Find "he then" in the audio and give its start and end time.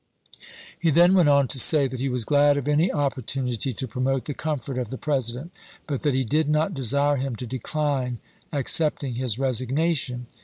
0.79-1.13